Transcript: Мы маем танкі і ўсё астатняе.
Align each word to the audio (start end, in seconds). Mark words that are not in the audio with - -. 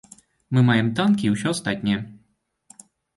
Мы 0.53 0.61
маем 0.69 0.87
танкі 0.99 1.23
і 1.29 1.33
ўсё 1.33 1.47
астатняе. 1.57 1.99